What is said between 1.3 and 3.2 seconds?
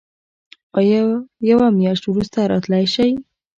یوه میاشت وروسته راتلی شئ؟